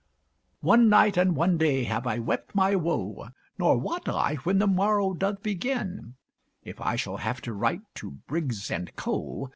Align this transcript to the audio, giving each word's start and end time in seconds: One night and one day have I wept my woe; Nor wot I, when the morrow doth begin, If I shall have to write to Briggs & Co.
One 0.61 0.89
night 0.89 1.15
and 1.15 1.35
one 1.35 1.59
day 1.59 1.83
have 1.83 2.07
I 2.07 2.17
wept 2.17 2.55
my 2.55 2.73
woe; 2.75 3.27
Nor 3.59 3.77
wot 3.77 4.09
I, 4.09 4.37
when 4.37 4.57
the 4.57 4.65
morrow 4.65 5.13
doth 5.13 5.43
begin, 5.43 6.15
If 6.63 6.81
I 6.81 6.95
shall 6.95 7.17
have 7.17 7.39
to 7.41 7.53
write 7.53 7.83
to 7.97 8.09
Briggs 8.09 8.71
& 8.83 8.95
Co. 8.95 9.49